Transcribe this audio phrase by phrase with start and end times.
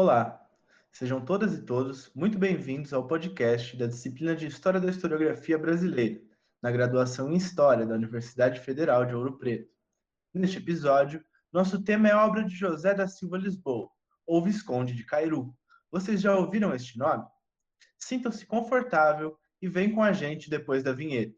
[0.00, 0.48] Olá,
[0.92, 6.22] sejam todas e todos muito bem-vindos ao podcast da disciplina de História da Historiografia Brasileira,
[6.62, 9.68] na graduação em História da Universidade Federal de Ouro Preto.
[10.32, 11.20] Neste episódio,
[11.52, 13.90] nosso tema é a obra de José da Silva Lisboa,
[14.24, 15.52] ou Visconde de Cairu.
[15.90, 17.26] Vocês já ouviram este nome?
[17.98, 21.34] Sintam-se confortável e vem com a gente depois da vinheta.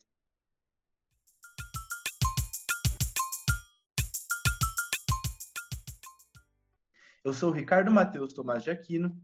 [7.23, 9.15] Eu sou o Ricardo Matheus Tomás de Aquino,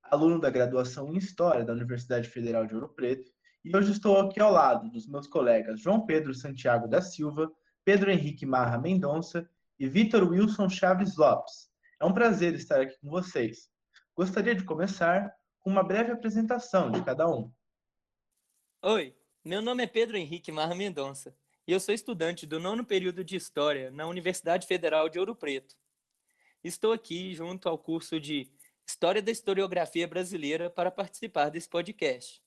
[0.00, 3.32] aluno da graduação em História da Universidade Federal de Ouro Preto,
[3.64, 7.50] e hoje estou aqui ao lado dos meus colegas João Pedro Santiago da Silva,
[7.84, 11.68] Pedro Henrique Marra Mendonça e Vitor Wilson Chaves Lopes.
[12.00, 13.68] É um prazer estar aqui com vocês.
[14.14, 17.52] Gostaria de começar com uma breve apresentação de cada um.
[18.82, 21.34] Oi, meu nome é Pedro Henrique Marra Mendonça
[21.66, 25.74] e eu sou estudante do nono período de História na Universidade Federal de Ouro Preto.
[26.64, 28.48] Estou aqui junto ao curso de
[28.86, 32.40] História da Historiografia Brasileira para participar desse podcast.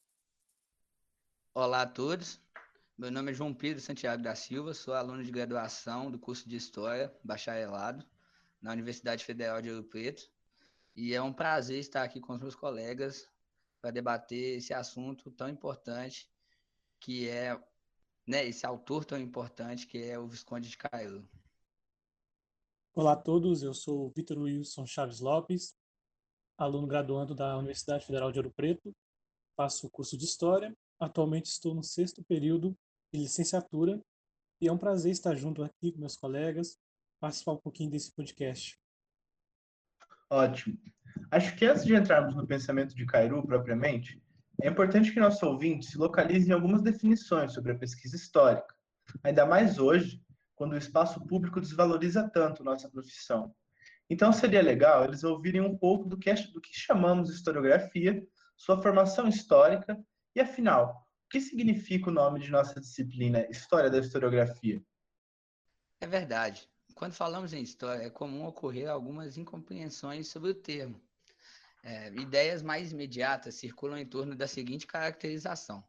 [1.54, 2.40] Olá a todos,
[2.98, 6.56] meu nome é João Pedro Santiago da Silva, sou aluno de graduação do curso de
[6.56, 8.06] História, bacharelado,
[8.62, 10.32] na Universidade Federal de Ouro Preto,
[10.96, 13.30] e é um prazer estar aqui com os meus colegas
[13.82, 16.32] para debater esse assunto tão importante
[17.02, 17.62] que é
[18.26, 21.28] né, esse autor tão importante que é o Visconde de Cairu.
[22.98, 25.76] Olá a todos, eu sou Vitor Wilson Chaves Lopes,
[26.58, 28.96] aluno graduando da Universidade Federal de Ouro Preto,
[29.54, 32.74] faço o curso de História, atualmente estou no sexto período
[33.14, 34.02] de licenciatura
[34.62, 36.80] e é um prazer estar junto aqui com meus colegas,
[37.20, 38.80] participar um pouquinho desse podcast.
[40.30, 40.80] Ótimo.
[41.32, 44.24] Acho que antes de entrarmos no pensamento de Cairu propriamente,
[44.62, 48.74] é importante que nosso ouvinte se localize em algumas definições sobre a pesquisa histórica,
[49.22, 50.25] ainda mais hoje,
[50.56, 53.54] quando o espaço público desvaloriza tanto nossa profissão.
[54.10, 58.26] Então seria legal eles ouvirem um pouco do que, é, do que chamamos de historiografia,
[58.56, 60.00] sua formação histórica
[60.36, 64.82] e, afinal, o que significa o nome de nossa disciplina, História da Historiografia?
[66.00, 66.70] É verdade.
[66.94, 71.02] Quando falamos em história, é comum ocorrer algumas incompreensões sobre o termo.
[71.84, 75.84] É, ideias mais imediatas circulam em torno da seguinte caracterização: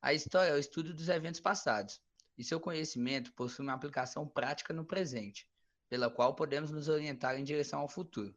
[0.00, 2.00] a história é o estudo dos eventos passados,
[2.38, 5.46] e seu conhecimento possui uma aplicação prática no presente,
[5.88, 8.34] pela qual podemos nos orientar em direção ao futuro.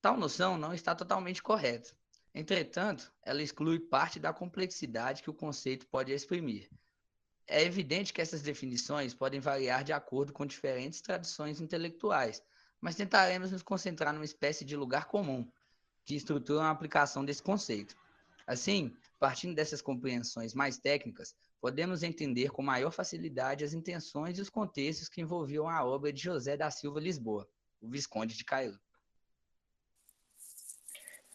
[0.00, 1.96] Tal noção não está totalmente correta.
[2.34, 6.70] Entretanto, ela exclui parte da complexidade que o conceito pode exprimir,
[7.48, 12.42] é evidente que essas definições podem variar de acordo com diferentes tradições intelectuais,
[12.80, 15.48] mas tentaremos nos concentrar numa espécie de lugar comum
[16.04, 17.96] que estrutura a aplicação desse conceito.
[18.46, 21.36] Assim, partindo dessas compreensões mais técnicas,
[21.66, 26.22] podemos entender com maior facilidade as intenções e os contextos que envolviam a obra de
[26.22, 27.50] José da Silva Lisboa,
[27.80, 28.78] o Visconde de Cairu.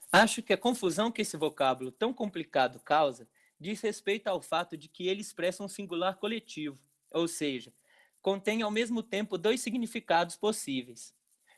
[0.10, 3.28] Acho que a confusão que esse vocábulo tão complicado causa
[3.60, 6.80] diz respeito ao fato de que ele expressa um singular coletivo,
[7.12, 7.74] ou seja,
[8.22, 11.14] contém ao mesmo tempo dois significados possíveis.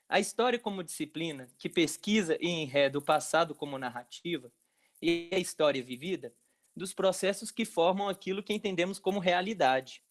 [0.09, 4.51] A história como disciplina, que pesquisa e enreda o passado como narrativa,
[4.99, 6.33] e a história vivida,
[6.75, 10.03] dos processos que formam aquilo que entendemos como realidade.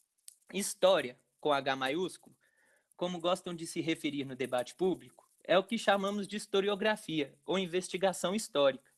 [0.52, 2.36] História, com H maiúsculo,
[2.96, 7.58] como gostam de se referir no debate público, é o que chamamos de historiografia, ou
[7.58, 8.92] investigação histórica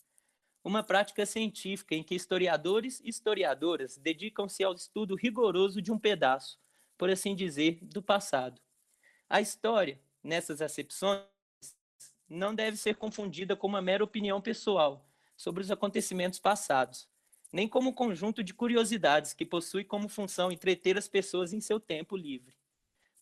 [0.65, 6.59] uma prática científica em que historiadores e historiadoras dedicam-se ao estudo rigoroso de um pedaço,
[6.97, 8.59] por assim dizer, do passado.
[9.29, 11.23] A história, nessas acepções,
[12.27, 17.07] não deve ser confundida com uma mera opinião pessoal sobre os acontecimentos passados,
[17.54, 21.78] nem como um conjunto de curiosidades que possui como função entreter as pessoas em seu
[21.78, 22.53] tempo livre.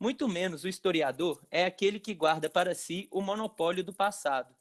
[0.01, 4.57] Muito menos o historiador é aquele que guarda para si o monopólio do passado,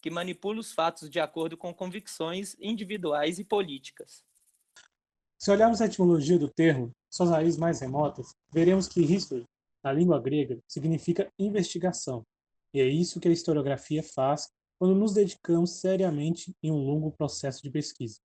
[0.00, 4.22] que manipula os fatos de acordo com convicções individuais e políticas.
[5.36, 9.42] Se olharmos a etimologia do termo, suas raízes mais remotas, veremos que history,
[9.82, 12.22] na língua grega, significa investigação,
[12.72, 14.48] e é isso que a historiografia faz
[14.78, 18.20] quando nos dedicamos seriamente em um longo processo de pesquisa.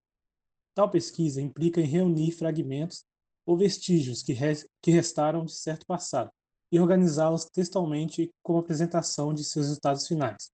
[0.73, 3.03] Tal pesquisa implica em reunir fragmentos
[3.45, 6.31] ou vestígios que, res que restaram de certo passado
[6.71, 10.51] e organizá-los textualmente como apresentação de seus resultados finais.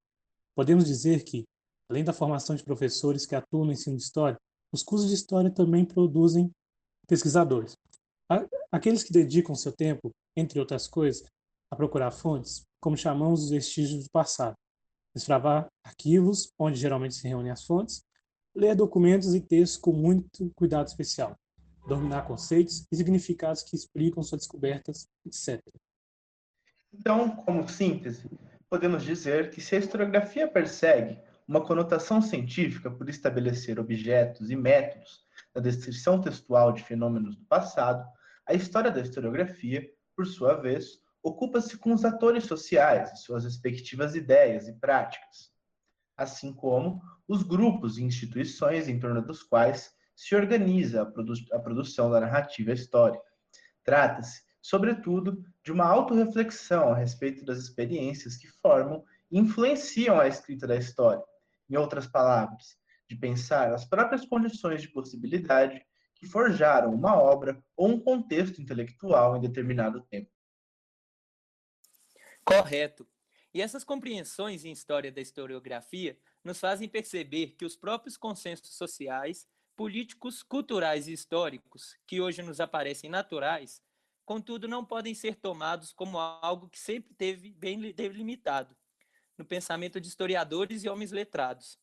[0.56, 1.46] Podemos dizer que,
[1.90, 4.40] além da formação de professores que atuam no ensino de história,
[4.72, 6.52] os cursos de história também produzem
[7.08, 7.78] pesquisadores.
[8.72, 11.24] Aqueles que dedicam seu tempo, entre outras coisas,
[11.72, 14.56] a procurar fontes, como chamamos os vestígios do passado,
[15.16, 18.02] desbravar arquivos, onde geralmente se reúnem as fontes,
[18.58, 21.38] ler documentos e textos com muito cuidado especial,
[21.88, 25.62] dominar conceitos e significados que explicam suas descobertas, etc.
[26.92, 28.28] Então, como síntese,
[28.68, 35.24] podemos dizer que se a historiografia persegue uma conotação científica por estabelecer objetos e métodos
[35.54, 38.06] na descrição textual de fenômenos do passado,
[38.46, 44.16] a história da historiografia, por sua vez, ocupa-se com os atores sociais e suas respectivas
[44.16, 45.52] ideias e práticas,
[46.18, 51.60] assim como os grupos e instituições em torno dos quais se organiza a, produ a
[51.60, 53.24] produção da narrativa histórica.
[53.84, 60.66] Trata-se, sobretudo, de uma autorreflexão a respeito das experiências que formam e influenciam a escrita
[60.66, 61.24] da história.
[61.70, 62.78] Em outras palavras,
[63.08, 65.86] de pensar as próprias condições de possibilidade
[66.16, 70.32] que forjaram uma obra ou um contexto intelectual em determinado tempo.
[72.44, 73.08] Correto.
[73.58, 79.48] E essas compreensões em história da historiografia nos fazem perceber que os próprios consensos sociais,
[79.76, 83.82] políticos, culturais e históricos, que hoje nos aparecem naturais,
[84.24, 88.78] contudo não podem ser tomados como algo que sempre teve bem delimitado
[89.36, 91.80] no pensamento de historiadores e homens letrados.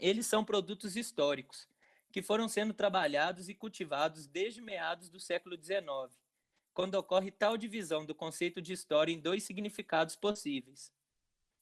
[0.00, 1.68] Eles são produtos históricos,
[2.10, 5.84] que foram sendo trabalhados e cultivados desde meados do século XIX,
[6.72, 10.90] quando ocorre tal divisão do conceito de história em dois significados possíveis.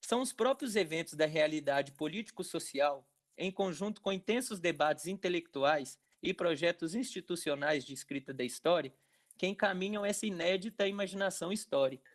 [0.00, 3.06] São os próprios eventos da realidade político-social,
[3.36, 8.92] em conjunto com intensos debates intelectuais e projetos institucionais de escrita da história,
[9.36, 12.10] que encaminham essa inédita imaginação histórica.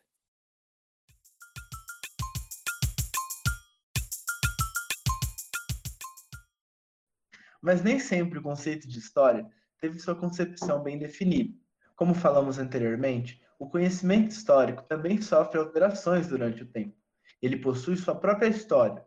[7.61, 9.49] Mas nem sempre o conceito de história
[9.79, 11.57] teve sua concepção bem definida.
[11.95, 17.04] Como falamos anteriormente, o conhecimento histórico também sofre alterações durante o tempo.
[17.45, 19.05] Ele possui sua própria história.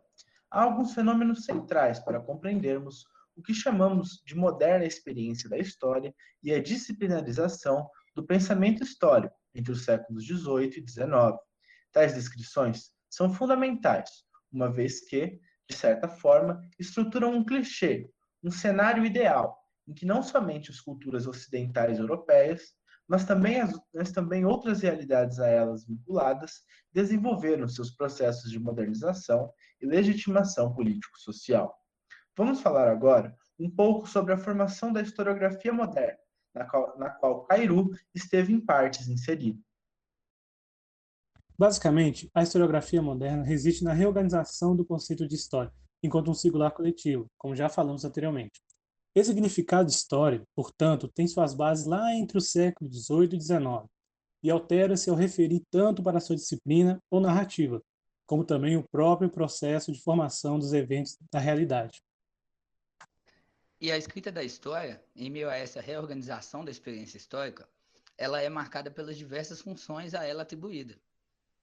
[0.49, 3.05] Há alguns fenômenos centrais para compreendermos
[3.35, 9.73] o que chamamos de moderna experiência da história e a disciplinarização do pensamento histórico entre
[9.73, 11.37] os séculos XVIII e XIX.
[11.91, 15.37] Tais descrições são fundamentais, uma vez que,
[15.69, 18.09] de certa forma, estruturam um clichê,
[18.41, 22.73] um cenário ideal, em que não somente as culturas ocidentais europeias,
[23.09, 26.61] mas também, as, mas também outras realidades a elas vinculadas
[26.93, 29.51] desenvolveram seus processos de modernização
[29.81, 31.75] e legitimação político-social.
[32.37, 36.19] Vamos falar agora um pouco sobre a formação da historiografia moderna,
[36.53, 39.59] na qual, na qual Cairu esteve em partes inserido.
[41.57, 47.25] Basicamente, a historiografia moderna reside na reorganização do conceito de história, enquanto um singular coletivo,
[47.37, 48.61] como já falamos anteriormente.
[49.15, 53.89] Esse significado de história, portanto, tem suas bases lá entre o século XVIII e XIX,
[54.43, 57.81] e altera-se ao referir tanto para sua disciplina ou narrativa,
[58.25, 62.01] como também o próprio processo de formação dos eventos da realidade.
[63.81, 67.67] E a escrita da história, em meio a essa reorganização da experiência histórica,
[68.17, 70.99] ela é marcada pelas diversas funções a ela atribuída,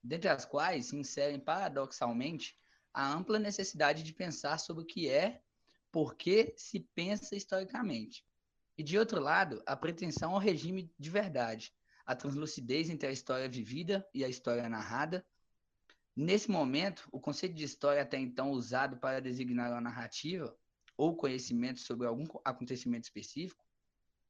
[0.03, 2.59] dentre as quais se inserem paradoxalmente
[2.93, 5.41] a ampla necessidade de pensar sobre o que é
[5.97, 8.23] porque se pensa historicamente.
[8.77, 11.73] E, de outro lado, a pretensão ao regime de verdade,
[12.05, 15.25] a translucidez entre a história vivida e a história narrada.
[16.15, 20.55] Nesse momento, o conceito de história até então usado para designar uma narrativa
[20.95, 23.65] ou conhecimento sobre algum acontecimento específico,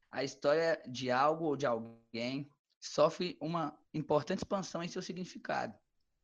[0.10, 2.50] a história de algo ou de alguém
[2.80, 5.78] sofre uma importante expansão em seu significado,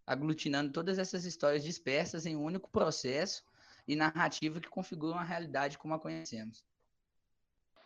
[0.07, 3.43] aglutinando todas essas histórias dispersas em um único processo
[3.87, 6.63] e narrativa que configuram a realidade como a conhecemos.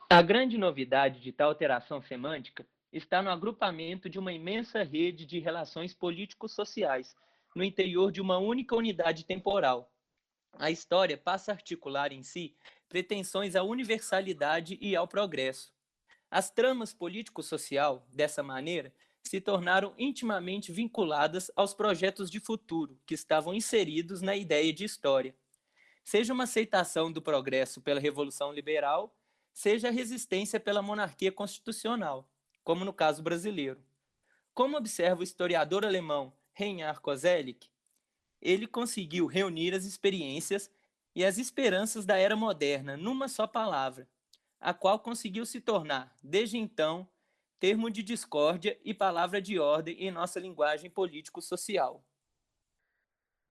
[0.09, 5.39] A grande novidade de tal alteração semântica está no agrupamento de uma imensa rede de
[5.39, 7.15] relações político-sociais
[7.55, 9.91] no interior de uma única unidade temporal.
[10.53, 12.55] A história passa a articular em si
[12.87, 15.73] pretensões à universalidade e ao progresso.
[16.31, 23.53] As tramas político-social, dessa maneira, se tornaram intimamente vinculadas aos projetos de futuro que estavam
[23.53, 25.35] inseridos na ideia de história
[26.07, 29.13] seja uma aceitação do progresso pela Revolução Liberal,
[29.51, 32.31] seja a resistência pela monarquia constitucional,
[32.63, 33.83] como no caso brasileiro.
[34.53, 37.69] Como observa o historiador alemão Reinhard Koselleck,
[38.41, 40.71] ele conseguiu reunir as experiências
[41.13, 44.07] e as esperanças da era moderna numa só palavra,
[44.61, 47.05] a qual conseguiu se tornar, desde então,
[47.59, 52.01] termo de discórdia e palavra de ordem em nossa linguagem político-social.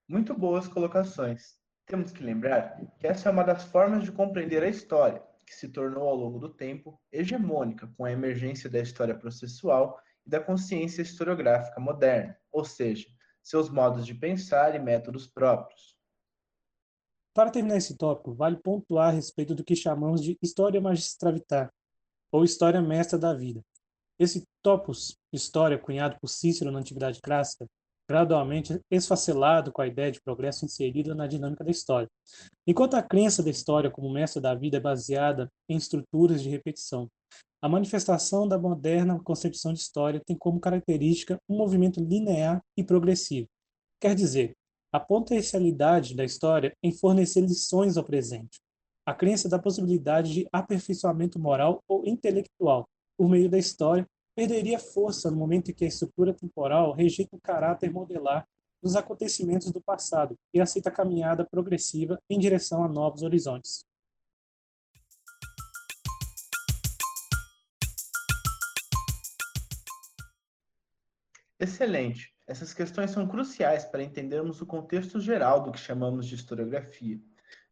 [0.07, 1.56] Muito boas colocações.
[1.87, 5.69] Temos que lembrar que essa é uma das formas de compreender a história, que se
[5.69, 11.01] tornou ao longo do tempo hegemônica com a emergência da história processual e da consciência
[11.01, 13.07] historiográfica moderna, ou seja,
[13.41, 15.95] seus modos de pensar e métodos próprios.
[17.33, 21.71] Para terminar esse tópico, vale pontuar a respeito do que chamamos de história magistravitar,
[22.29, 23.63] ou história mestra da vida.
[24.19, 27.65] Esse topos, história cunhado por Cícero na Antiguidade Clássica,
[28.07, 32.07] gradualmente esfacelado com a ideia de progresso inserida na dinâmica da história.
[32.65, 37.09] Enquanto a crença da história como mestre da vida é baseada em estruturas de repetição,
[37.61, 43.47] a manifestação da moderna concepção de história tem como característica um movimento linear e progressivo.
[43.99, 44.53] Quer dizer,
[44.93, 48.59] a potencialidade da história em fornecer lições ao presente,
[49.05, 52.87] a crença da possibilidade de aperfeiçoamento moral ou intelectual
[53.17, 57.41] por meio da história perderia força no momento em que a estrutura temporal rejeita o
[57.41, 58.47] caráter modelar
[58.79, 63.83] dos acontecimentos do passado e aceita a caminhada progressiva em direção a novos horizontes.
[71.59, 72.31] Excelente.
[72.45, 77.19] Essas questões são cruciais para entendermos o contexto geral do que chamamos de historiografia.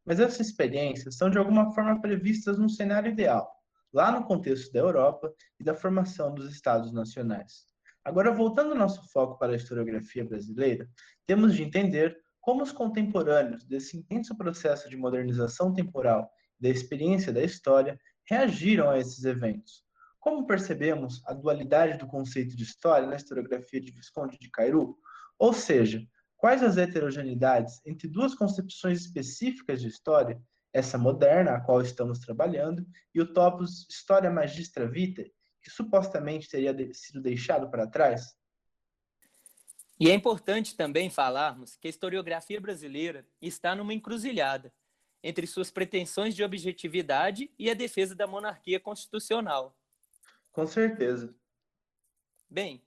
[0.03, 3.55] Mas essas experiências são de alguma forma previstas num cenário ideal,
[3.95, 7.65] lá no contexto da Europa e da formação dos Estados nacionais.
[8.03, 10.85] Agora, voltando nosso foco para a historiografia brasileira,
[11.25, 17.41] temos de entender como os contemporâneos desse intenso processo de modernização temporal da experiência da
[17.41, 19.81] história reagiram a esses eventos.
[20.19, 24.97] Como percebemos a dualidade do conceito de história na historiografia de Visconde de Cairu?
[25.39, 30.37] Ou seja, quais as heterogeneidades entre duas concepções específicas de história
[30.75, 35.31] essa moderna, a qual estamos trabalhando, e o topos História Magistra Vitae,
[35.63, 38.35] que supostamente teria sido deixado para trás?
[39.97, 44.73] E é importante também falarmos que a historiografia brasileira está numa encruzilhada
[45.23, 49.79] entre suas pretensões de objetividade e a defesa da monarquia constitucional.
[50.51, 51.33] Com certeza.
[52.49, 52.83] Bem,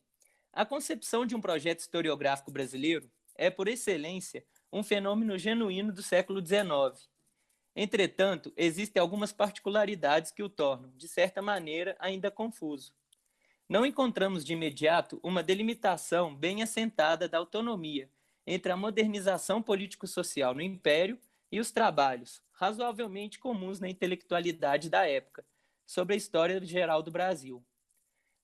[0.53, 6.45] a concepção de um projeto historiográfico brasileiro é, por excelência, um fenômeno genuíno do século
[6.45, 7.09] XIX
[7.81, 12.93] Entretanto, existem algumas particularidades que o tornam, de certa maneira, ainda confuso.
[13.69, 18.11] Não encontramos de imediato uma delimitação bem assentada da autonomia
[18.45, 21.21] entre a modernização político-social no Império
[21.53, 25.47] e os trabalhos, razoavelmente comuns na intelectualidade da época,
[25.87, 27.65] sobre a história geral do Brasil.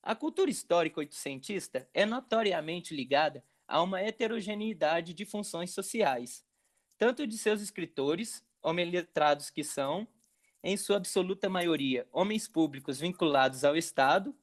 [0.00, 6.44] A cultura histórica oitocentista é notoriamente ligada a uma heterogeneidade de funções sociais,
[6.96, 10.09] tanto de seus escritores homens letrados que são,
[10.62, 14.35] em sua absoluta maioria, homens públicos vinculados ao Estado,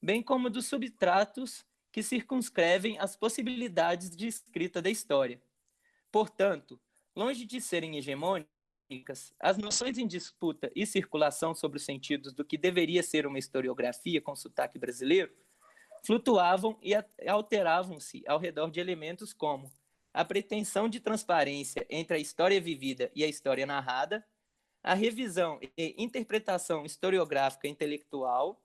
[0.00, 5.42] bem como dos subtratos que circunscrevem as possibilidades de escrita da história.
[6.12, 6.80] Portanto,
[7.14, 12.56] longe de serem hegemônicas, as noções em disputa e circulação sobre os sentidos do que
[12.56, 15.32] deveria ser uma historiografia com sotaque brasileiro
[16.04, 16.94] flutuavam e
[17.28, 19.72] alteravam-se ao redor de elementos como
[20.16, 24.26] a pretensão de transparência entre a história vivida e a história narrada,
[24.82, 28.64] a revisão e interpretação historiográfica intelectual,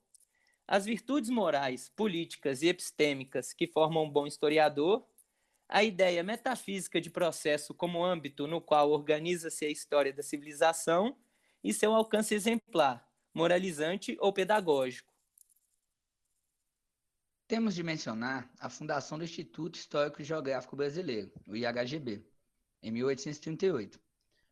[0.65, 5.05] as virtudes morais, políticas e epistêmicas que formam um bom historiador,
[5.67, 11.17] a ideia metafísica de processo como âmbito no qual organiza-se a história da civilização
[11.62, 15.10] e seu alcance exemplar, moralizante ou pedagógico.
[17.51, 22.25] Temos de mencionar a fundação do Instituto Histórico e Geográfico Brasileiro, o IHGB,
[22.81, 24.00] em 1838,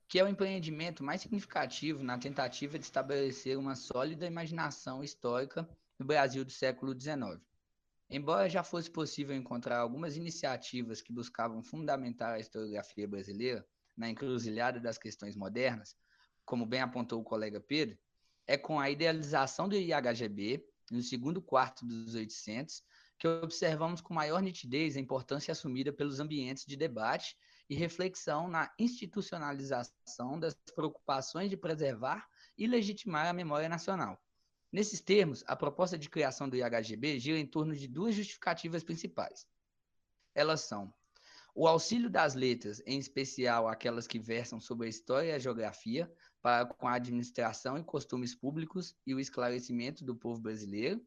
[0.06, 5.66] que é o empreendimento mais significativo na tentativa de estabelecer uma sólida imaginação histórica
[5.98, 7.42] no Brasil do século XIX.
[8.10, 13.66] Embora já fosse possível encontrar algumas iniciativas que buscavam fundamentar a historiografia brasileira
[13.96, 15.96] na encruzilhada das questões modernas,
[16.44, 17.98] como bem apontou o colega Pedro,
[18.46, 22.84] é com a idealização do IHGB, no segundo quarto dos 800,
[23.18, 27.36] que observamos com maior nitidez a importância assumida pelos ambientes de debate
[27.70, 32.28] e reflexão na institucionalização das preocupações de preservar
[32.58, 34.18] e legitimar a memória nacional.
[34.72, 39.48] Nesses termos, a proposta de criação do IHGB gira em torno de duas justificativas principais.
[40.34, 40.94] Elas são
[41.56, 46.12] o auxílio das letras, em especial aquelas que versam sobre a história e a geografia,
[46.42, 51.02] para com a administração e costumes públicos e o esclarecimento do povo brasileiro,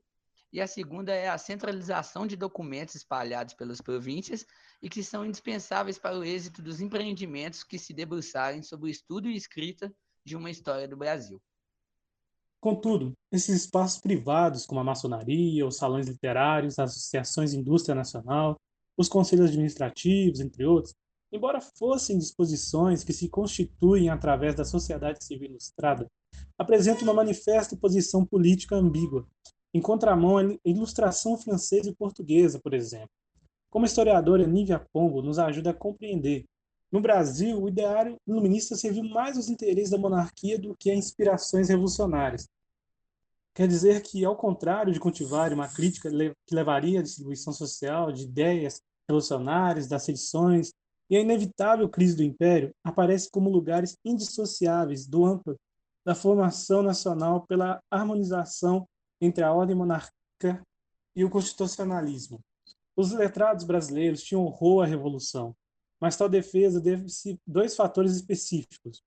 [0.52, 4.44] e a segunda é a centralização de documentos espalhados pelas províncias
[4.82, 9.30] e que são indispensáveis para o êxito dos empreendimentos que se debruçarem sobre o estudo
[9.30, 9.90] e escrita
[10.24, 11.40] de uma história do Brasil.
[12.60, 18.60] Contudo, esses espaços privados, como a maçonaria, os salões literários, as associações de indústria nacional,
[18.96, 20.94] os conselhos administrativos, entre outros,
[21.32, 26.06] embora fossem disposições que se constituem através da sociedade civil ilustrada,
[26.58, 29.26] apresentam uma manifesta posição política ambígua,
[29.74, 33.10] em contramão à ilustração francesa e portuguesa, por exemplo.
[33.70, 36.44] Como a historiadora Nívia Pombo nos ajuda a compreender,
[36.92, 41.70] no Brasil, o ideário iluminista serviu mais aos interesses da monarquia do que a inspirações
[41.70, 42.46] revolucionárias.
[43.54, 48.24] Quer dizer que, ao contrário de cultivar uma crítica que levaria à distribuição social de
[48.24, 50.72] ideias revolucionários, das sedições
[51.10, 55.54] e a inevitável crise do Império aparecem como lugares indissociáveis do amplo
[56.04, 58.88] da formação nacional pela harmonização
[59.20, 60.62] entre a ordem monárquica
[61.14, 62.40] e o constitucionalismo.
[62.96, 65.54] Os letrados brasileiros tinham horror à Revolução,
[66.00, 69.02] mas tal defesa deve-se dois fatores específicos.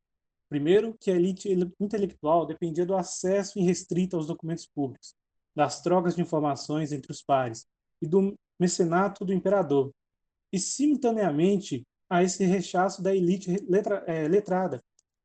[0.55, 1.49] Primeiro, que a elite
[1.81, 5.13] intelectual dependia do acesso irrestrito aos documentos públicos,
[5.53, 7.67] das trocas de informações entre os pares
[8.01, 9.91] e do mecenato do imperador,
[10.53, 14.81] e simultaneamente a esse rechaço da elite letra, é, letrada,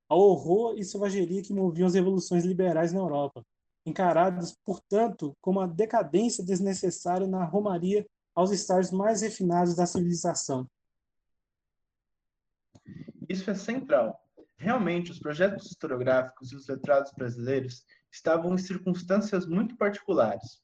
[0.08, 3.46] ao horror e selvageria que moviam as revoluções liberais na Europa,
[3.86, 10.68] encaradas, portanto, como a decadência desnecessária na romaria aos estágios mais refinados da civilização.
[13.28, 14.20] Isso é central.
[14.60, 20.60] Realmente, os projetos historiográficos e os letrados brasileiros estavam em circunstâncias muito particulares.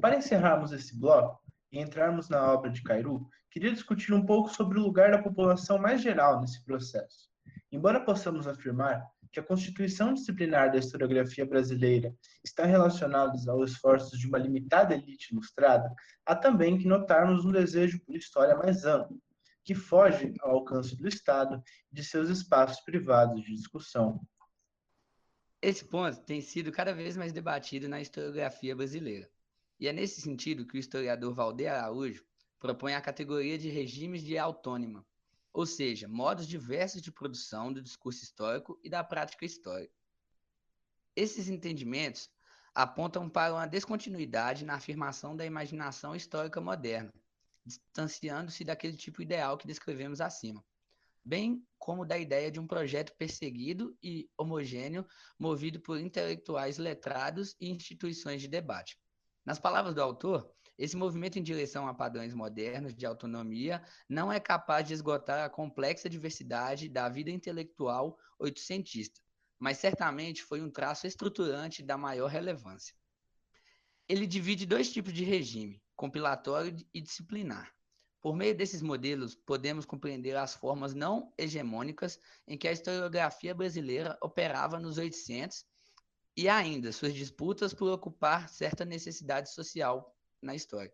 [0.00, 4.78] Para encerrarmos esse bloco e entrarmos na obra de Cairu, queria discutir um pouco sobre
[4.78, 7.28] o lugar da população mais geral nesse processo.
[7.72, 14.28] Embora possamos afirmar que a constituição disciplinar da historiografia brasileira está relacionada aos esforços de
[14.28, 15.92] uma limitada elite ilustrada,
[16.24, 19.20] há também que notarmos um desejo por história mais amplo,
[19.64, 24.20] que foge ao alcance do Estado e de seus espaços privados de discussão.
[25.60, 29.30] Esse ponto tem sido cada vez mais debatido na historiografia brasileira.
[29.78, 32.24] E é nesse sentido que o historiador Valdir Araújo
[32.58, 35.06] propõe a categoria de regimes de autônima,
[35.52, 39.94] ou seja, modos diversos de produção do discurso histórico e da prática histórica.
[41.14, 42.30] Esses entendimentos
[42.74, 47.12] apontam para uma descontinuidade na afirmação da imaginação histórica moderna,
[47.64, 50.64] distanciando-se daquele tipo ideal que descrevemos acima,
[51.24, 55.06] bem como da ideia de um projeto perseguido e homogêneo,
[55.38, 58.98] movido por intelectuais letrados e instituições de debate.
[59.44, 64.40] Nas palavras do autor, esse movimento em direção a padrões modernos de autonomia não é
[64.40, 69.20] capaz de esgotar a complexa diversidade da vida intelectual oitocentista,
[69.58, 72.94] mas certamente foi um traço estruturante da maior relevância.
[74.08, 77.72] Ele divide dois tipos de regime, compilatório e disciplinar.
[78.20, 84.18] Por meio desses modelos, podemos compreender as formas não hegemônicas em que a historiografia brasileira
[84.20, 85.64] operava nos 800
[86.36, 90.12] e ainda suas disputas por ocupar certa necessidade social
[90.42, 90.92] na história.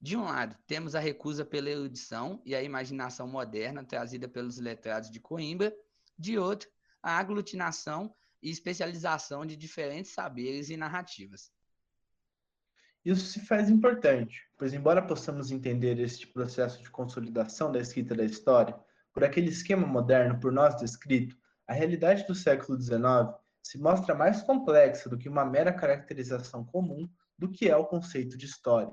[0.00, 5.10] De um lado, temos a recusa pela erudição e a imaginação moderna trazida pelos letrados
[5.10, 5.76] de Coimbra,
[6.18, 6.70] de outro,
[7.02, 11.52] a aglutinação e especialização de diferentes saberes e narrativas.
[13.04, 18.24] Isso se faz importante, pois, embora possamos entender este processo de consolidação da escrita da
[18.24, 18.74] história
[19.12, 21.36] por aquele esquema moderno por nós descrito,
[21.68, 22.96] a realidade do século XIX
[23.62, 28.38] se mostra mais complexa do que uma mera caracterização comum do que é o conceito
[28.38, 28.92] de história.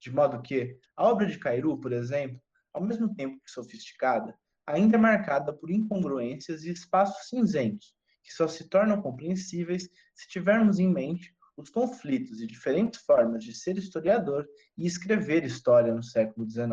[0.00, 2.40] De modo que a obra de Cairu, por exemplo,
[2.72, 4.34] ao mesmo tempo que sofisticada,
[4.66, 7.92] ainda é marcada por incongruências e espaços cinzentos,
[8.22, 13.52] que só se tornam compreensíveis se tivermos em mente os conflitos e diferentes formas de
[13.52, 16.70] ser historiador e escrever história no século XIX.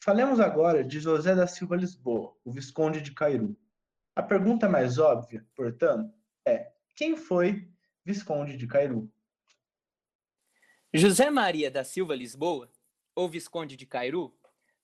[0.00, 3.58] Falemos agora de José da Silva Lisboa, o Visconde de Cairu.
[4.14, 7.68] A pergunta mais óbvia, portanto, é: quem foi
[8.04, 9.12] Visconde de Cairu?
[10.94, 12.70] José Maria da Silva Lisboa,
[13.16, 14.32] ou Visconde de Cairu,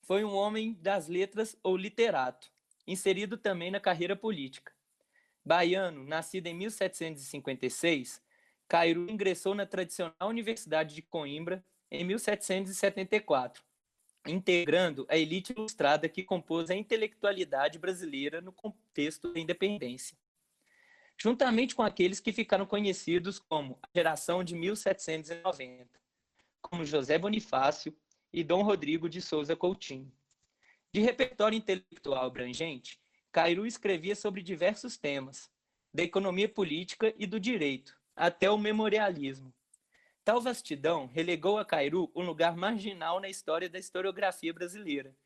[0.01, 2.51] foi um homem das letras ou literato,
[2.85, 4.73] inserido também na carreira política.
[5.45, 8.21] Baiano, nascido em 1756,
[8.67, 13.63] Cairu ingressou na tradicional Universidade de Coimbra em 1774
[14.27, 20.17] integrando a elite ilustrada que compôs a intelectualidade brasileira no contexto da independência.
[21.19, 25.89] Juntamente com aqueles que ficaram conhecidos como a geração de 1790,
[26.61, 27.97] como José Bonifácio
[28.33, 30.13] e Dom Rodrigo de Souza Coutinho.
[30.93, 35.51] De repertório intelectual abrangente, Cairu escrevia sobre diversos temas,
[35.93, 39.53] da economia política e do direito, até o memorialismo,
[40.25, 45.17] Tal vastidão relegou a Cairu um lugar marginal na história da historiografia brasileira.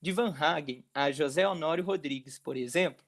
[0.00, 3.04] De Van Hagen a José Honório Rodrigues, por exemplo,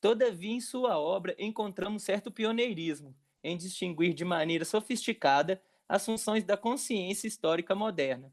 [0.00, 3.12] todavia em sua obra encontramos certo pioneirismo
[3.42, 8.32] em distinguir de maneira sofisticada as funções da consciência histórica moderna,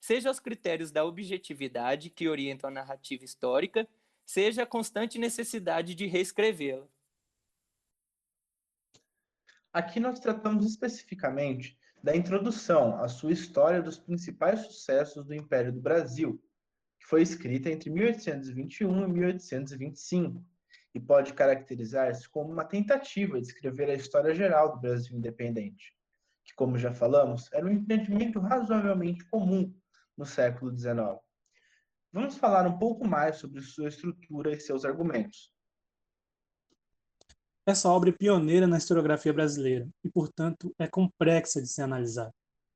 [0.00, 3.86] seja os critérios da objetividade que orientam a narrativa histórica,
[4.24, 6.86] seja a constante necessidade de reescrevê-la.
[9.72, 15.80] Aqui nós tratamos especificamente da introdução à sua história dos principais sucessos do Império do
[15.80, 16.42] Brasil,
[16.98, 20.44] que foi escrita entre 1821 e 1825,
[20.94, 25.94] e pode caracterizar-se como uma tentativa de escrever a história geral do Brasil independente,
[26.44, 29.72] que, como já falamos, era um empreendimento razoavelmente comum
[30.20, 31.18] no século XIX.
[32.12, 35.50] Vamos falar um pouco mais sobre sua estrutura e seus argumentos.
[37.64, 42.30] Essa obra é pioneira na historiografia brasileira e, portanto, é complexa de se analisar.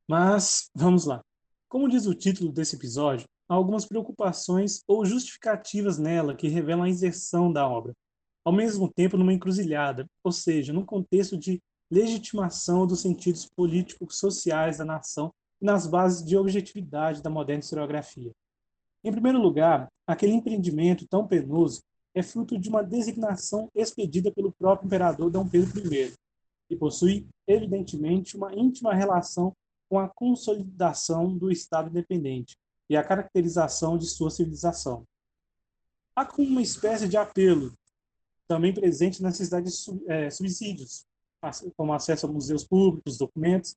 [0.08, 1.22] Mas vamos lá.
[1.68, 6.88] Como diz o título desse episódio, há algumas preocupações ou justificativas nela que revelam a
[6.88, 7.94] inserção da obra,
[8.42, 14.78] ao mesmo tempo numa encruzilhada, ou seja, num contexto de legitimação dos sentidos políticos sociais
[14.78, 18.30] da nação nas bases de objetividade da moderna historiografia.
[19.02, 21.82] Em primeiro lugar, aquele empreendimento tão penoso
[22.14, 25.38] é fruto de uma designação expedida pelo próprio imperador D.
[25.50, 26.12] Pedro I
[26.68, 29.56] e possui, evidentemente, uma íntima relação
[29.88, 32.56] com a consolidação do Estado independente
[32.88, 35.04] e a caracterização de sua civilização.
[36.14, 37.72] Há como uma espécie de apelo,
[38.46, 41.06] também presente na necessidade de é, subsídios,
[41.74, 43.74] como acesso a museus públicos, documentos,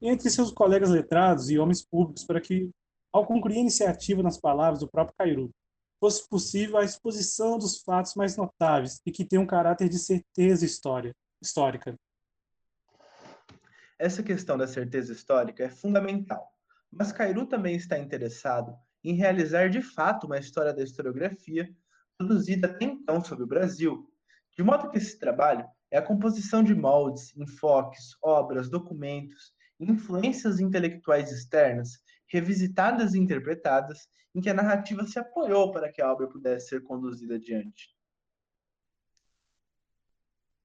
[0.00, 2.70] entre seus colegas letrados e homens públicos, para que,
[3.12, 5.50] ao concluir a iniciativa nas palavras do próprio Cairu,
[5.98, 10.64] fosse possível a exposição dos fatos mais notáveis e que tenham um caráter de certeza
[10.64, 11.98] história, histórica.
[13.98, 16.52] Essa questão da certeza histórica é fundamental,
[16.92, 21.74] mas Cairu também está interessado em realizar de fato uma história da historiografia
[22.18, 24.10] produzida até então sobre o Brasil,
[24.56, 31.30] de modo que esse trabalho é a composição de moldes, enfoques, obras, documentos, influências intelectuais
[31.30, 36.68] externas, revisitadas e interpretadas, em que a narrativa se apoiou para que a obra pudesse
[36.68, 37.94] ser conduzida adiante.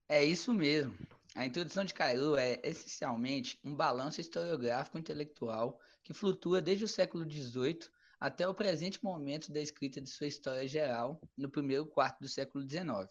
[0.09, 0.97] É isso mesmo.
[1.33, 7.23] A introdução de Cairu é essencialmente um balanço historiográfico intelectual que flutua desde o século
[7.23, 7.79] XVIII
[8.19, 12.67] até o presente momento da escrita de sua história geral, no primeiro quarto do século
[12.69, 13.09] XIX.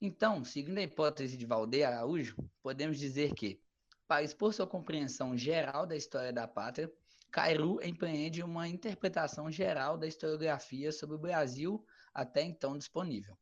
[0.00, 3.58] Então, seguindo a hipótese de Valdeir Araújo, podemos dizer que,
[4.06, 6.92] para expor sua compreensão geral da história da pátria,
[7.30, 13.36] Cairu empreende uma interpretação geral da historiografia sobre o Brasil até então disponível.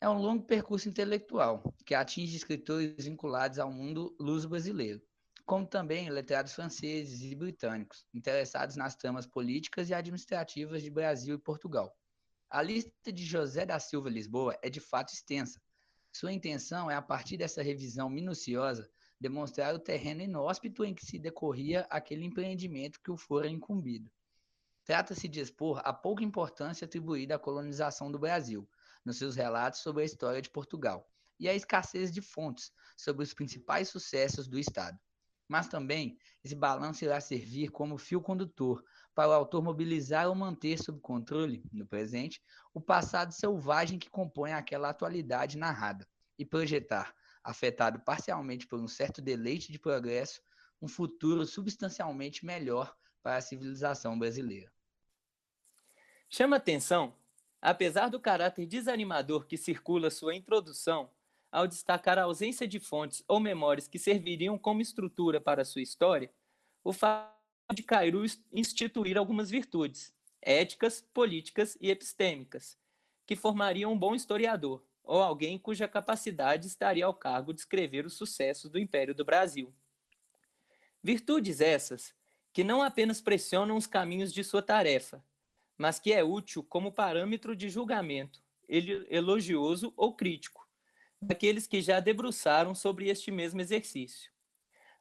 [0.00, 5.02] É um longo percurso intelectual que atinge escritores vinculados ao mundo luso-brasileiro,
[5.46, 11.38] como também letrados franceses e britânicos, interessados nas tramas políticas e administrativas de Brasil e
[11.38, 11.96] Portugal.
[12.48, 15.60] A lista de José da Silva Lisboa é de fato extensa.
[16.12, 18.88] Sua intenção é, a partir dessa revisão minuciosa,
[19.20, 24.10] demonstrar o terreno inóspito em que se decorria aquele empreendimento que o fora incumbido.
[24.84, 28.68] Trata-se de expor a pouca importância atribuída à colonização do Brasil,
[29.04, 31.08] nos seus relatos sobre a história de Portugal,
[31.40, 34.98] e a escassez de fontes sobre os principais sucessos do Estado.
[35.48, 40.78] Mas também esse balanço irá servir como fio condutor para o autor mobilizar ou manter
[40.78, 46.06] sob controle, no presente, o passado selvagem que compõe aquela atualidade narrada,
[46.38, 50.42] e projetar, afetado parcialmente por um certo deleite de progresso,
[50.80, 54.72] um futuro substancialmente melhor para a civilização brasileira.
[56.28, 57.14] Chama atenção
[57.64, 61.08] Apesar do caráter desanimador que circula sua introdução,
[61.50, 66.30] ao destacar a ausência de fontes ou memórias que serviriam como estrutura para sua história,
[66.84, 67.32] o fato
[67.74, 72.76] de Cairu instituir algumas virtudes, éticas, políticas e epistêmicas,
[73.26, 78.14] que formariam um bom historiador, ou alguém cuja capacidade estaria ao cargo de escrever os
[78.14, 79.72] sucessos do Império do Brasil.
[81.02, 82.14] Virtudes essas
[82.52, 85.22] que não apenas pressionam os caminhos de sua tarefa,
[85.76, 90.66] mas que é útil como parâmetro de julgamento, elogioso ou crítico,
[91.20, 94.32] daqueles que já debruçaram sobre este mesmo exercício.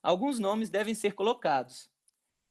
[0.01, 1.89] Alguns nomes devem ser colocados,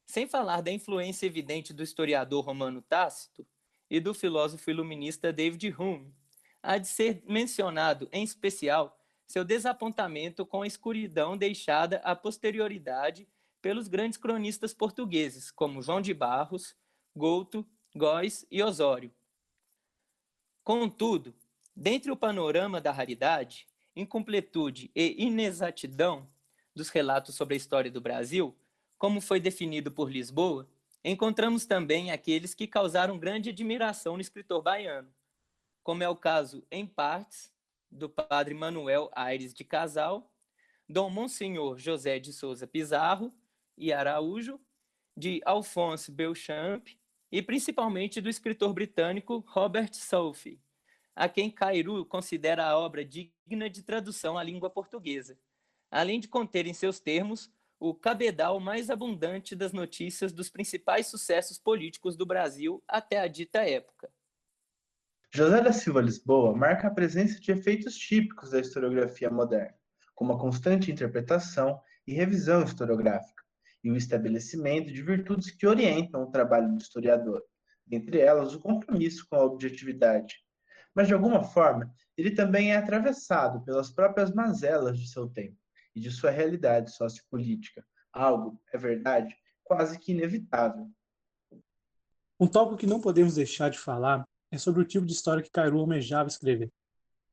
[0.06, 3.46] sem falar da influência evidente do historiador romano Tácito
[3.90, 6.14] e do filósofo iluminista David Hume.
[6.62, 13.26] Há de ser mencionado, em especial, seu desapontamento com a escuridão deixada à posterioridade
[13.60, 16.76] pelos grandes cronistas portugueses, como João de Barros,
[17.16, 19.12] Gouto Góis e Osório.
[20.64, 21.34] Contudo,
[21.74, 26.28] dentre o panorama da raridade, incompletude e inexatidão
[26.74, 28.56] dos relatos sobre a história do Brasil,
[28.96, 30.68] como foi definido por Lisboa,
[31.04, 35.12] encontramos também aqueles que causaram grande admiração no escritor baiano,
[35.82, 37.52] como é o caso, em partes,
[37.90, 40.32] do padre Manuel Aires de Casal,
[40.88, 43.32] Dom Monsenhor José de Souza Pizarro
[43.76, 44.60] e Araújo,
[45.16, 46.86] de Alphonse Belchamp
[47.30, 50.60] e principalmente do escritor britânico Robert Southey,
[51.14, 55.38] a quem Cairu considera a obra digna de tradução à língua portuguesa,
[55.90, 61.58] além de conter em seus termos o cabedal mais abundante das notícias dos principais sucessos
[61.58, 64.10] políticos do Brasil até a dita época.
[65.34, 69.74] José da Silva Lisboa marca a presença de efeitos típicos da historiografia moderna,
[70.14, 73.42] como a constante interpretação e revisão historiográfica,
[73.82, 77.42] e o estabelecimento de virtudes que orientam o trabalho do historiador,
[77.86, 80.36] dentre elas o compromisso com a objetividade.
[80.94, 85.56] Mas, de alguma forma, ele também é atravessado pelas próprias mazelas de seu tempo
[85.94, 90.90] e de sua realidade sociopolítica, algo, é verdade, quase que inevitável.
[92.38, 95.50] Um tópico que não podemos deixar de falar é sobre o tipo de história que
[95.50, 96.70] Cairu almejava escrever.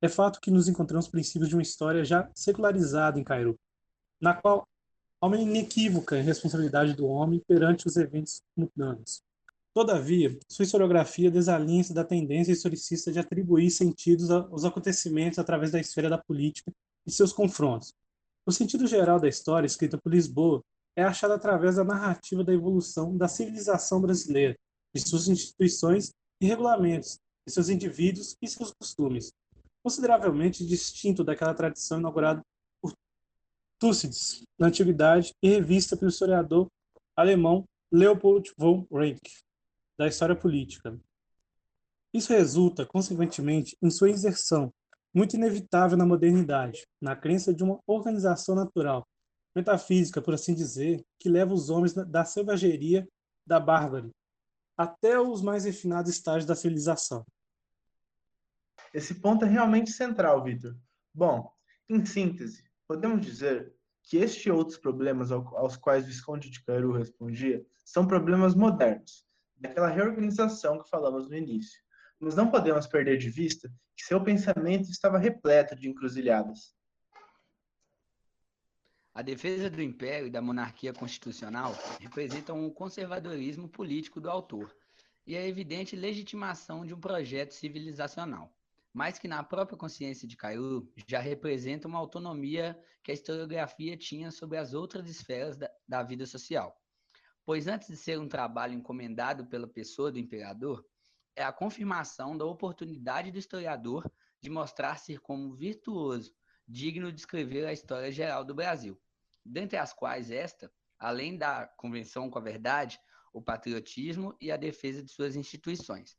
[0.01, 3.59] É fato que nos encontramos princípios de uma história já secularizada em Cairu,
[4.21, 4.65] na qual
[5.19, 9.21] há uma inequívoca responsabilidade do homem perante os eventos mundanos.
[9.73, 16.09] Todavia, sua historiografia desalinha-se da tendência historicista de atribuir sentidos aos acontecimentos através da esfera
[16.09, 16.71] da política
[17.05, 17.93] e seus confrontos.
[18.45, 20.63] O sentido geral da história, escrita por Lisboa,
[20.95, 24.57] é achado através da narrativa da evolução da civilização brasileira,
[24.93, 29.33] de suas instituições e regulamentos, de seus indivíduos e seus costumes,
[29.83, 32.41] consideravelmente distinto daquela tradição inaugurada
[32.81, 32.93] por
[33.79, 36.67] Tucídides na Antiguidade e revista pelo historiador
[37.15, 39.31] alemão Leopold von Ranke,
[39.97, 40.99] da história política.
[42.13, 44.71] Isso resulta, consequentemente, em sua inserção,
[45.13, 49.07] muito inevitável na modernidade, na crença de uma organização natural,
[49.55, 53.07] metafísica, por assim dizer, que leva os homens da selvageria
[53.45, 54.09] da bárbara
[54.79, 57.25] até os mais refinados estágios da civilização.
[58.93, 60.73] Esse ponto é realmente central, Vitor.
[61.13, 61.51] Bom,
[61.89, 66.93] em síntese, podemos dizer que este e outros problemas aos quais o Visconde de Cairu
[66.93, 71.81] respondia são problemas modernos, daquela reorganização que falamos no início.
[72.17, 76.73] Mas não podemos perder de vista que seu pensamento estava repleto de encruzilhadas.
[79.19, 84.73] A defesa do império e da monarquia constitucional representam um conservadorismo político do autor
[85.27, 88.55] e a evidente legitimação de um projeto civilizacional,
[88.93, 94.31] mais que na própria consciência de Cairu já representa uma autonomia que a historiografia tinha
[94.31, 96.81] sobre as outras esferas da, da vida social.
[97.43, 100.81] Pois antes de ser um trabalho encomendado pela pessoa do imperador,
[101.35, 104.09] é a confirmação da oportunidade do historiador
[104.41, 106.33] de mostrar-se como virtuoso,
[106.65, 108.97] digno de escrever a história geral do Brasil
[109.45, 112.99] dentre as quais esta, além da convenção com a verdade,
[113.33, 116.17] o patriotismo e a defesa de suas instituições.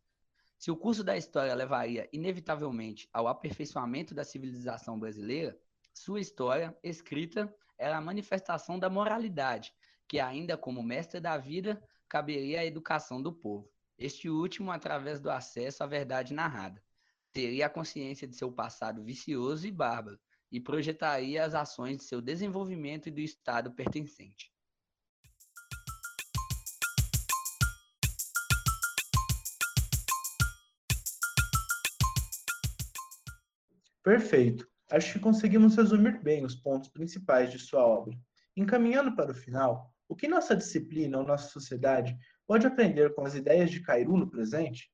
[0.59, 5.59] Se o curso da história levaria inevitavelmente ao aperfeiçoamento da civilização brasileira,
[5.93, 9.73] sua história, escrita, era a manifestação da moralidade,
[10.07, 13.71] que ainda como mestre da vida, caberia à educação do povo.
[13.97, 16.83] Este último através do acesso à verdade narrada.
[17.33, 20.19] Teria a consciência de seu passado vicioso e bárbaro,
[20.51, 24.53] e projetaria as ações de seu desenvolvimento e do Estado pertencente.
[34.03, 34.69] Perfeito.
[34.91, 38.19] Acho que conseguimos resumir bem os pontos principais de sua obra.
[38.57, 43.37] Encaminhando para o final, o que nossa disciplina ou nossa sociedade pode aprender com as
[43.37, 44.91] ideias de Cairu no presente?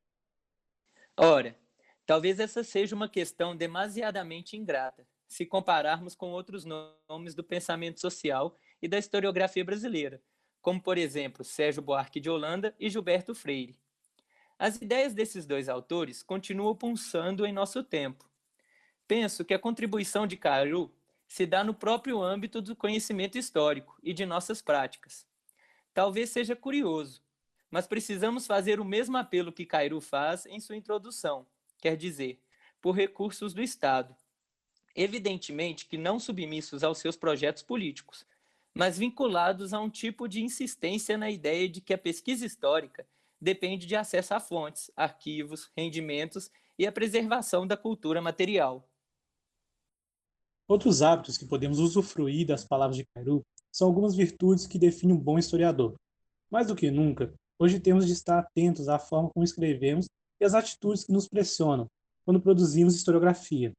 [1.16, 1.59] Ora,
[2.05, 8.57] talvez essa seja uma questão demasiadamente ingrata, se compararmos com outros nomes do pensamento social
[8.81, 10.23] e da historiografia brasileira,
[10.61, 13.79] como, por exemplo, Sérgio Buarque de Holanda e Gilberto Freire.
[14.59, 18.29] As ideias desses dois autores continuam pulsando em nosso tempo.
[19.07, 20.93] Penso que a contribuição de Caru
[21.29, 25.27] se dá no próprio âmbito do conhecimento histórico e de nossas práticas.
[25.93, 27.23] Talvez seja curioso,
[27.71, 31.47] mas precisamos fazer o mesmo apelo que Cairo faz em sua introdução,
[31.81, 32.41] quer dizer,
[32.81, 34.17] por recursos do Estado,
[34.96, 38.26] evidentemente que não submissos aos seus projetos políticos,
[38.74, 43.06] mas vinculados a um tipo de insistência na ideia de que a pesquisa histórica
[43.40, 48.88] depende de acesso a fontes, arquivos, rendimentos e a preservação da cultura material.
[50.68, 55.20] Outros hábitos que podemos usufruir das palavras de Cairu são algumas virtudes que definem um
[55.20, 55.94] bom historiador.
[56.50, 60.06] Mais do que nunca, hoje temos de estar atentos à forma como escrevemos
[60.40, 61.87] e às atitudes que nos pressionam
[62.24, 63.72] quando produzimos historiografia.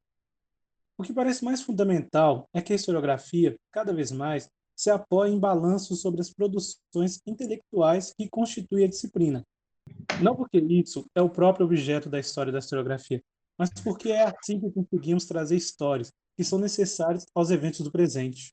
[0.98, 5.38] O que parece mais fundamental é que a historiografia, cada vez mais, se apoia em
[5.38, 9.44] balanços sobre as produções intelectuais que constituem a disciplina.
[10.20, 13.22] Não porque isso é o próprio objeto da história da historiografia,
[13.56, 18.52] mas porque é assim que conseguimos trazer histórias que são necessárias aos eventos do presente.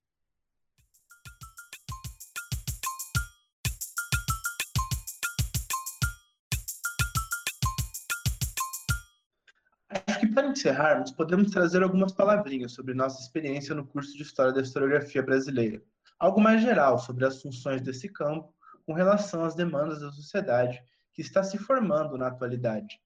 [10.36, 15.24] Para encerrarmos, podemos trazer algumas palavrinhas sobre nossa experiência no curso de História da Historiografia
[15.24, 15.82] Brasileira.
[16.20, 18.54] Algo mais geral sobre as funções desse campo
[18.86, 23.00] com relação às demandas da sociedade que está se formando na atualidade.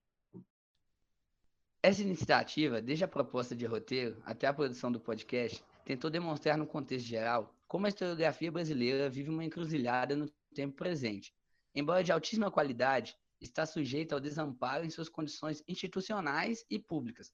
[1.84, 6.66] Essa iniciativa, desde a proposta de roteiro até a produção do podcast, tentou demonstrar no
[6.66, 11.32] contexto geral como a historiografia brasileira vive uma encruzilhada no tempo presente.
[11.76, 17.32] Embora de altíssima qualidade, está sujeita ao desamparo em suas condições institucionais e públicas.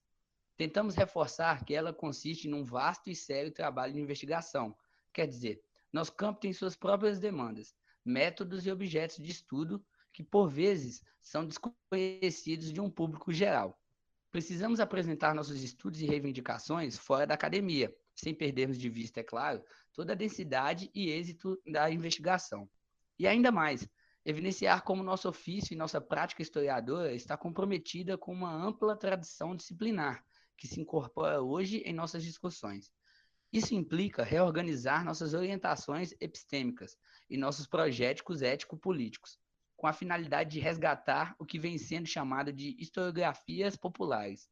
[0.58, 4.76] Tentamos reforçar que ela consiste num vasto e sério trabalho de investigação,
[5.12, 10.50] quer dizer, nosso campo tem suas próprias demandas, métodos e objetos de estudo que, por
[10.50, 13.80] vezes, são desconhecidos de um público geral.
[14.32, 19.64] Precisamos apresentar nossos estudos e reivindicações fora da academia, sem perdermos de vista, é claro,
[19.94, 22.70] toda a densidade e êxito da investigação.
[23.18, 23.88] E ainda mais,
[24.26, 30.26] evidenciar como nosso ofício e nossa prática historiadora está comprometida com uma ampla tradição disciplinar
[30.58, 32.92] que se incorpora hoje em nossas discussões.
[33.54, 36.98] Isso implica reorganizar nossas orientações epistêmicas
[37.30, 39.38] e nossos projéticos ético-políticos,
[39.78, 44.50] com a finalidade de resgatar o que vem sendo chamado de historiografias populares.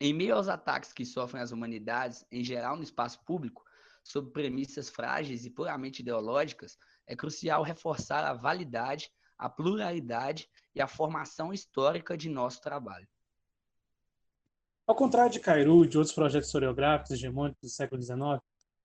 [0.00, 3.62] Em meio aos ataques que sofrem as humanidades, em geral no espaço público,
[4.02, 10.86] sob premissas frágeis e puramente ideológicas, é crucial reforçar a validade, a pluralidade e a
[10.86, 13.08] formação histórica de nosso trabalho.
[14.86, 18.40] Ao contrário de Cairu e de outros projetos historiográficos hegemônicos do século XIX,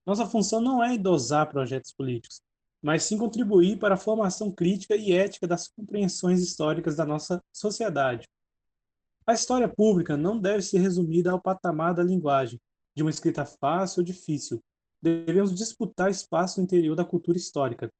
[0.06, 2.40] nossa função não é endosar projetos políticos,
[2.80, 8.28] mas sim contribuir para a formação crítica e ética das compreensões históricas da nossa sociedade.
[9.26, 12.60] A história pública não deve ser resumida ao patamar da linguagem,
[12.94, 14.62] de uma escrita fácil ou difícil.
[15.02, 17.92] Devemos disputar espaço no interior da cultura histórica,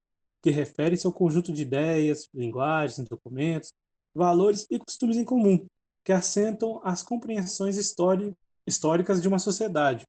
[0.47, 3.73] que refere-se ao conjunto de ideias, linguagens, documentos,
[4.15, 5.67] valores e costumes em comum,
[6.05, 10.07] que assentam as compreensões históricas de uma sociedade.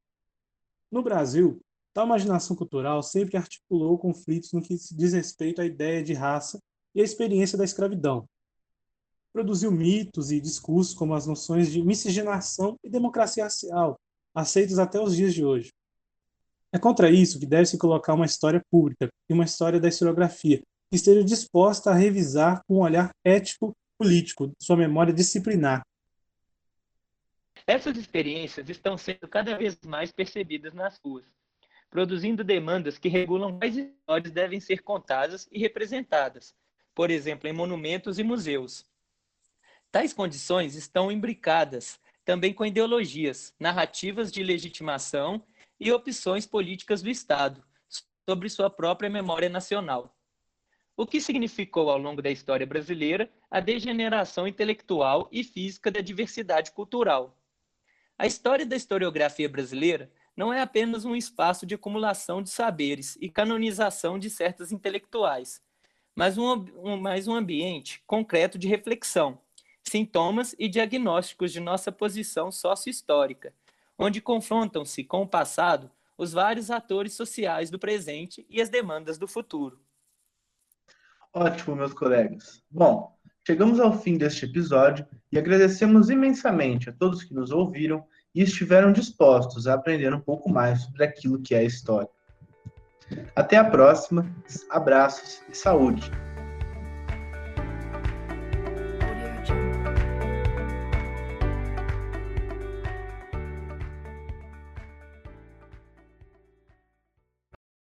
[0.91, 1.59] No Brasil,
[1.91, 6.61] Tal imaginação cultural sempre articulou conflitos no que diz respeito à ideia de raça
[6.93, 8.29] e à experiência da escravidão.
[9.33, 13.99] Produziu mitos e discursos como as noções de miscigenação e democracia racial,
[14.35, 15.73] aceitos até os dias de hoje.
[16.77, 20.95] É contra isso que deve-se colocar uma história pública e uma história da historiografia que
[20.95, 25.81] esteja disposta a revisar com um olhar ético-político sua memória disciplinar.
[27.65, 31.25] Essas experiências estão sendo cada vez mais percebidas nas ruas
[31.89, 36.53] produzindo demandas que regulam quais histórias devem ser contadas e representadas,
[36.93, 38.85] por exemplo, em monumentos e museus.
[39.91, 45.41] Tais condições estão imbricadas também com ideologias, narrativas de legitimação
[45.79, 47.63] e opções políticas do Estado
[48.27, 50.17] sobre sua própria memória nacional.
[50.95, 56.71] O que significou ao longo da história brasileira a degeneração intelectual e física da diversidade
[56.71, 57.37] cultural.
[58.17, 63.29] A história da historiografia brasileira não é apenas um espaço de acumulação de saberes e
[63.29, 65.61] canonização de certas intelectuais,
[66.15, 69.39] mas um, um, um ambiente concreto de reflexão,
[69.83, 73.53] sintomas e diagnósticos de nossa posição sócio-histórica,
[73.97, 79.27] onde confrontam-se com o passado os vários atores sociais do presente e as demandas do
[79.27, 79.79] futuro.
[81.33, 82.63] Ótimo, meus colegas.
[82.69, 88.41] Bom, chegamos ao fim deste episódio e agradecemos imensamente a todos que nos ouviram e
[88.41, 92.09] estiveram dispostos a aprender um pouco mais sobre aquilo que é a história.
[93.35, 94.29] Até a próxima,
[94.69, 96.26] abraços e saúde!